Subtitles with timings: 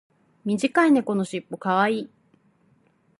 [0.45, 2.09] 短い猫のしっぽ可愛い。